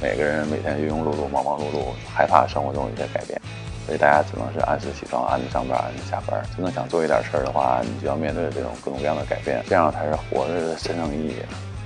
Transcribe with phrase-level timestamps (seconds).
[0.00, 3.40] 每个人每天庸庸碌碌、忙忙碌碌，害怕生活中有些改变，
[3.86, 6.42] 所以大家只能是按时起床、按时上班、按时下班。
[6.54, 11.36] 真正想做一点事儿的话，你就要面对这种各种各样的改变，这样才是活着的真正意义。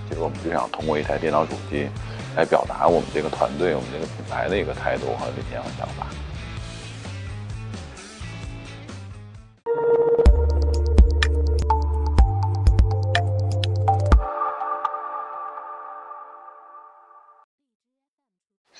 [0.08, 1.88] 其实我们就想通过一台电脑主机，
[2.36, 6.06] 来表达我们这个团队、我们这个品牌的一个态度和理念和想法。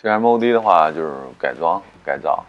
[0.01, 2.43] CMOD 的话就是改装改造，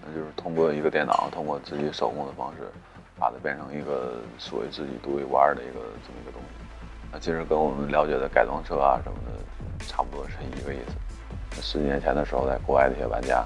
[0.00, 2.70] 那就是通过一个电脑，通过自己手工的方式，
[3.18, 6.64] 把它变成一个属于自己独一无二的一个这么一个东西。
[7.10, 11.60] 那其实跟我们了解的改装车啊什么的差不多是一个意思。
[11.60, 13.44] 十几年前的时候，在国外的一些玩家，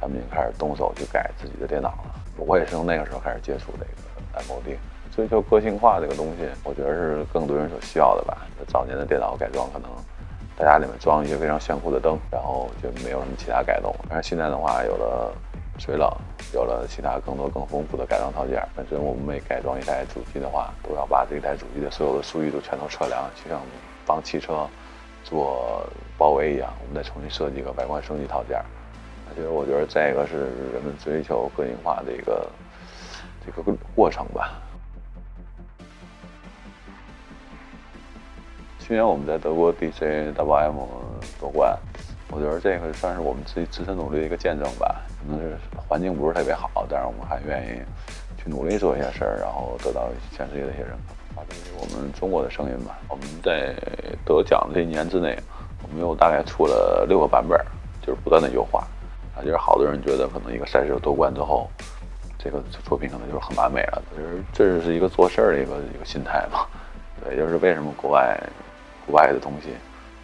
[0.00, 2.14] 他们已经开始动手去改自己的电脑了。
[2.38, 4.78] 我也是从那个时候开始接触这个 MOD，
[5.14, 8.38] 追求个性化这个东西，我觉得是更多人所需要的吧。
[8.66, 9.90] 早年的电脑改装可能。
[10.58, 13.94] 大家里面装一些非常炫酷的灯，然后就没有什么其他改动。
[14.08, 15.30] 但是现在的话，有了
[15.78, 16.10] 水冷，
[16.54, 18.66] 有了其他更多更丰富的改装套件。
[18.74, 23.60] 本身我们每改装一台主机的话，都要把这台主机的所有的数据都全都测量，就像
[24.06, 24.66] 帮汽车
[25.22, 28.58] 做包围一样，我们再重新设计一个外观升级套件。
[29.34, 30.38] 其实我觉得再一个是
[30.72, 32.48] 人们追求个性化的一个
[33.44, 33.62] 这个
[33.94, 34.54] 过程吧。
[38.86, 40.74] 去年我们在德国 DCWM
[41.40, 41.76] 夺冠，
[42.30, 45.02] 我觉得这个算是我们自己自身努力的一个见证吧。
[45.18, 47.80] 可能是环境不是特别好，但是我们还愿意
[48.40, 51.48] 去努力做一些事儿，然后得到全世界的一些认可，发出
[51.80, 52.96] 我们中国的声音吧。
[53.08, 53.74] 我们在
[54.24, 55.36] 得奖这一年之内，
[55.82, 57.58] 我们又大概出了六个版本，
[58.00, 58.86] 就是不断的优化。
[59.34, 61.68] 啊，就是好多人觉得可能一个赛事夺冠之后，
[62.38, 64.00] 这个作品可能就是很完美了。
[64.14, 66.60] 其实这是一个做事儿的一个一个心态嘛。
[67.24, 68.38] 对，就是为什么国外。
[69.06, 69.76] 国外的东西，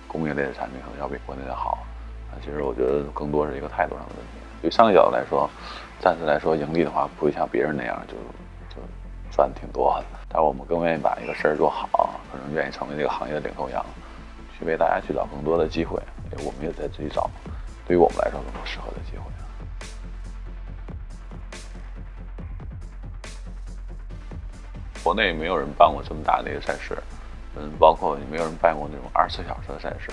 [0.08, 1.78] 工业类的产品可能要比国内的好。
[2.30, 4.32] 啊，其实我觉得更多是一个态度上的问题。
[4.60, 5.48] 对商业角度来说，
[6.00, 8.14] 暂时来说盈利的话，不会像别人那样就
[8.74, 8.82] 就
[9.30, 10.18] 赚挺多的。
[10.28, 13.84] 但是我们更愿意把一个事儿做好，可能愿意成为这个行业的领头羊，
[14.58, 16.00] 去为大家去找更多的机会。
[16.38, 17.30] 我们也在自己找，
[17.86, 19.24] 对于我们来说更适合的机会。
[25.04, 26.96] 国内没有人办过这么大的一个赛事。
[27.56, 30.10] 嗯，包括也没有人办过那种二十四小时的赛事，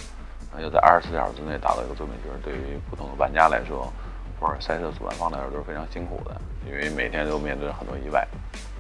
[0.54, 3.92] 那要在二十四小时之内达到一个作品，就是对于普通的玩家来说，
[4.40, 6.36] 或者赛事主办方来说都是非常辛苦的，
[6.68, 8.28] 因为每天都面对很多意外。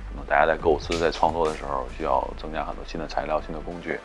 [0.09, 3.99] 可能大家在构思、在创作的时候，需要增加很多新的材料、新的工具，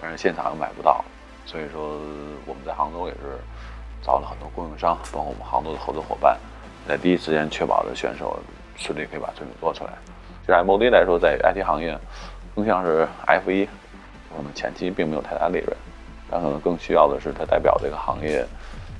[0.00, 1.04] 但是现场又买不到，
[1.44, 2.00] 所以说
[2.46, 3.38] 我们在杭州也是
[4.02, 6.36] 找了很多供应商，包括我们杭州的合作伙伴，
[6.88, 8.36] 在第一时间确保的选手
[8.76, 9.92] 顺利可以把作品做出来。
[10.48, 11.96] 就 MOD 来说，在 IT 行业
[12.56, 13.68] 更像是 F1。
[14.36, 15.76] 可能前期并没有太大利润，
[16.30, 18.44] 但可能更需要的是它代表这个行业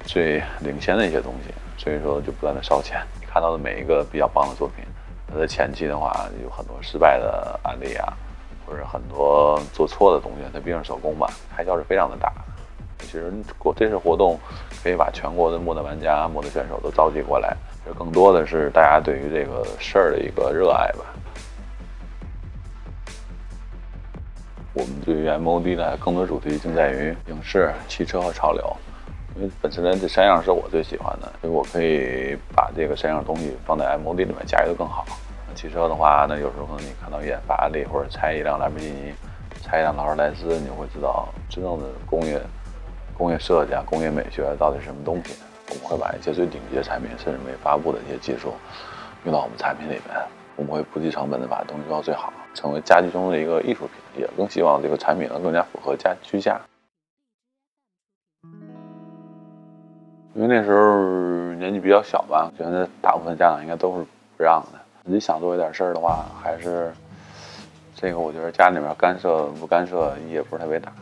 [0.04, 3.00] 最领先的一些东西，所以说就不断的烧钱。
[3.20, 4.84] 你看到的每一个比较棒的作品，
[5.32, 8.12] 它的前期的话有很多失败的案例啊，
[8.66, 11.26] 或者很多做错的东西，它毕竟是手工嘛，
[11.56, 12.32] 开销是非常的大。
[12.98, 14.38] 其实过这次活动
[14.82, 21.04] 可以把全国的模的玩家、模的选手都召集过来，就更多的是大家对于这个事儿的一个热爱吧。
[24.82, 28.76] 我们对于 MOD 呢，更多主题就在于影视、汽车和潮流，
[29.36, 35.06] 因为本身呢这三样是我最喜欢的，所以我可以把这个三样东西放在 MOD 里面驾驭的更好。
[35.54, 39.12] 汽车的话，那有时候可能你看到一眼法拉利或者拆一辆兰博基尼，
[39.62, 42.40] 拆一辆劳斯莱斯，你会知道真正的工业、
[43.16, 45.36] 工业设计、啊工业美学到底是什么东西。
[45.68, 48.52] 我们会把一些最顶级的产品，甚至没发布的一些技术，
[49.24, 50.41] 用到我们产品里面。
[50.56, 56.60] 我们会不计成本的把东西做到最好，成为家居中的一个艺术品，也更希望这个产品能更加符合家居家。
[60.34, 64.78] 因为那时候年纪比较小吧，觉得大部分家长应该都是不让的。
[65.04, 66.92] 你想做一点事儿的话，还是
[67.94, 70.92] 这个，我觉得家里面干涉不干涉也不是特别大。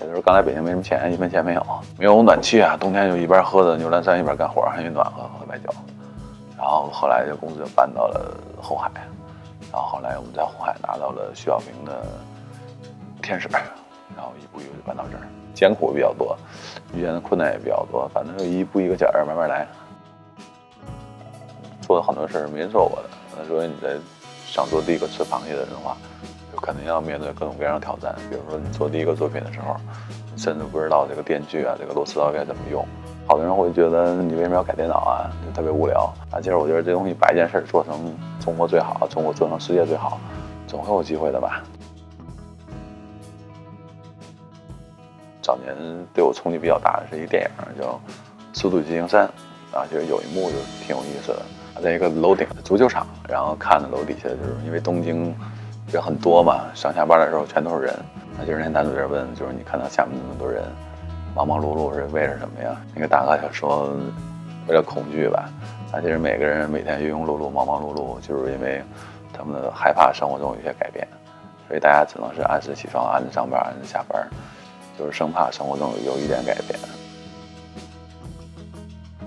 [0.00, 1.66] 也就是刚来北京没什么钱，一分钱没有，
[1.98, 5.68] 没有暖气啊，冬天就一边喝着牛栏山一边干活，还暖和，喝白酒。
[6.64, 8.90] 然后后来就公司就搬到了后海，
[9.70, 12.06] 然后后来我们在后海拿到了徐小平的
[13.22, 16.34] 天使，然后一步一步就搬到这儿，艰苦比较多，
[16.94, 19.68] 遇见的困难也比较多，反正就一步一个脚儿慢慢来。
[21.82, 23.98] 做了很多事儿没人做过的，那所以你在
[24.46, 25.94] 想做第一个吃螃蟹的人的话，
[26.50, 28.14] 就肯定要面对各种各样的挑战。
[28.30, 29.76] 比如说你做第一个作品的时候，
[30.34, 32.88] 甚至不知道这个电锯啊，这个螺丝刀该怎么用。
[33.26, 35.30] 好多人会觉得你为什么要改电脑啊？
[35.44, 36.40] 就特别无聊啊！
[36.40, 40.20] 其实我觉得这东西把一件事做成中国最好，中国做成世界最好，
[40.66, 41.62] 总会有机会的吧。
[45.40, 45.74] 早年
[46.12, 47.92] 对我冲击比较大的是一电影叫
[48.52, 49.26] 《速度与激情三》，
[49.76, 50.56] 啊，就是有一幕就
[50.86, 55.34] 挺有意思的，在一个楼顶的足球场，然后看着楼底下，就是因为东京
[55.90, 57.94] 人很多嘛，上下班的时候全都是人，
[58.38, 60.62] 啊，就是那男主角问，就是你看到下面那么多人，
[61.34, 62.80] 忙忙碌碌是为了什么呀？
[62.94, 63.90] 那个大哥就说，
[64.68, 65.48] 为了恐惧吧，
[65.92, 68.82] 啊，其实每个人每天庸庸碌碌、忙忙碌碌，就是因为
[69.32, 71.06] 他们害怕生活中有些改变，
[71.68, 74.26] 所以大家只能是按时起床、按时上班、按时下班。
[74.96, 76.78] 就是生怕生活中有一点改变。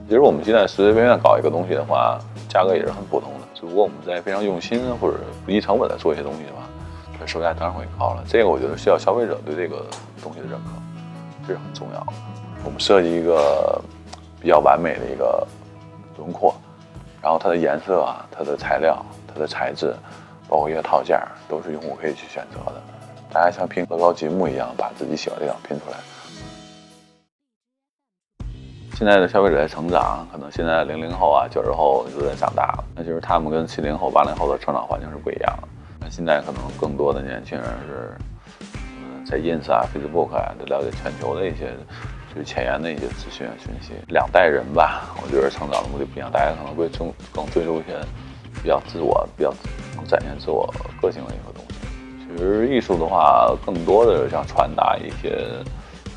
[0.07, 2.17] 其实我们现在随随便便搞一个东西的话，
[2.47, 3.39] 价格也是很普通的。
[3.53, 6.63] 只不过我们在非常用心或者不计成本的做一些东西的话，
[7.19, 8.23] 它售价当然会高了。
[8.25, 9.85] 这个我觉得需要消费者对这个
[10.23, 10.69] 东西的认可，
[11.47, 12.13] 这是很重要的。
[12.65, 13.81] 我们设计一个
[14.41, 15.47] 比较完美的一个
[16.17, 16.53] 轮廓，
[17.21, 19.03] 然后它的颜色啊、它的材料、
[19.33, 19.95] 它的材质，
[20.49, 21.17] 包括一些套件，
[21.47, 22.81] 都是用户可以去选择的。
[23.31, 25.97] 大家像拼乐高积木一样，把自己喜欢的地方拼出来。
[28.95, 35.67] 现在的消费者在成长，可能现在零零后啊、九十后都在长大了，那就是他们跟七零后、八零后的成长环境是不一样的。
[35.99, 38.17] 那现在可能更多的年轻人是，
[39.29, 41.73] 在 Ins 啊、Facebook 啊，都了解全球的一些
[42.33, 43.91] 最前沿的一些资讯讯息。
[44.07, 47.99] 两代人吧，我觉得成长的目的不一样，大家可能会更更追求一些
[48.63, 49.53] 比较自我、比较
[49.97, 51.75] 能展现自我个性的一个东西。
[52.25, 55.45] 其实艺术的话，更多的想传达一些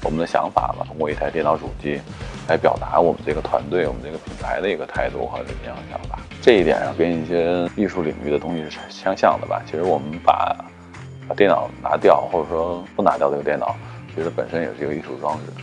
[0.05, 2.01] 我们的想法吧，通过一台电脑主机
[2.47, 6.21] 来表达我们这个团队、我们这个品牌的一个态度和理念和想法。
[6.41, 9.61] 这一点上跟一些艺术领域的东西是相像的吧。
[9.67, 10.57] 其实我们把
[11.31, 13.77] 把电脑拿掉，或者说不拿掉这个电脑，
[14.13, 15.63] 其实本身也是一个艺术装置。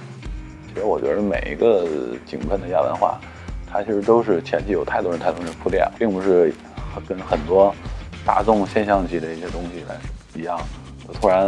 [0.69, 1.85] 其实我觉得每一个
[2.25, 3.19] 井喷的亚文化，
[3.69, 6.53] 它其实都是前期有太多人、太多人铺垫，并不是
[7.05, 7.75] 跟很多
[8.25, 9.95] 大众现象级的一些东西来。
[10.33, 10.57] 一样，
[11.19, 11.47] 突然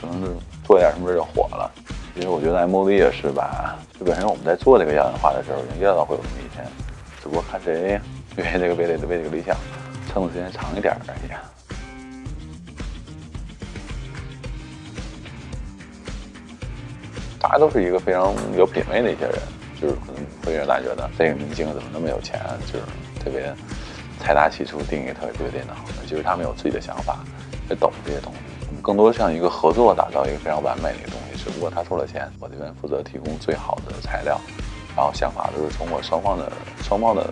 [0.00, 0.32] 可能是
[0.64, 1.70] 做点什么事就火了。
[2.14, 6.66] 其实我觉得 M O V 也是吧，就本身我们在做这个亚文化的时候，已经料到会有这么一天，
[7.22, 8.00] 只不过看谁
[8.36, 9.54] 愿意这个为了为这个理想
[10.10, 11.59] 撑的时间长一点而已。
[17.40, 19.34] 大家都是一个非常有品位的一些人，
[19.80, 22.38] 就是可能会让大家觉得这个明星怎么那么有钱，
[22.70, 22.84] 就是
[23.18, 23.52] 特别
[24.20, 25.74] 财大气粗，定义特别贵的电脑。
[26.06, 27.18] 其实他们有自己的想法。
[27.68, 31.38] 也懂这些东西，更多像一个合作，打造一个非常完美的一个东西。
[31.38, 34.40] 只不过他出了钱，我这边负责提供最好的材料，
[34.96, 36.50] 然后想法都是通过双方的
[36.82, 37.30] 双方的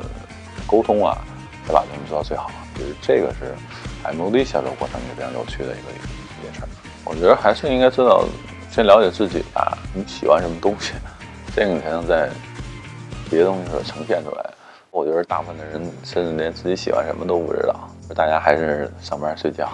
[0.65, 1.19] 沟通啊，
[1.67, 2.53] 来把东西做到最好。
[2.77, 3.53] 就是这个是
[4.05, 6.61] M O D 销售过程一个非常有趣的一个一件事。
[7.05, 8.25] 我觉得还是应该知道，
[8.79, 10.93] 先了解自己吧，你喜欢什么东西，
[11.53, 12.31] 这个你才能在
[13.29, 14.51] 别的东西上呈现出来。
[14.93, 19.69] 我觉得大部分的人甚至连自己喜欢什么都不知道，大家还是上班睡觉。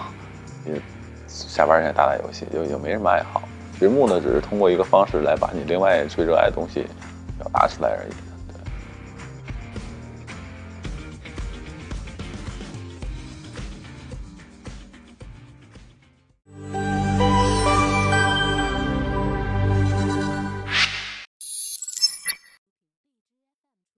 [0.63, 0.81] 你
[1.27, 3.43] 下班前打打游戏，就就没什么爱好。
[3.79, 6.87] 节目呢，只是通过一个方式来把你另外最热爱的东西
[7.37, 8.24] 表达出来而已。